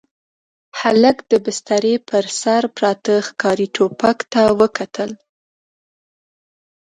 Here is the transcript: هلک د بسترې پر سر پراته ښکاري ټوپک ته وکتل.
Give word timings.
هلک 0.79 1.17
د 1.31 1.33
بسترې 1.45 1.95
پر 2.09 2.25
سر 2.41 2.63
پراته 2.75 3.15
ښکاري 3.27 3.67
ټوپک 3.75 4.17
ته 4.31 4.41
وکتل. 4.59 5.11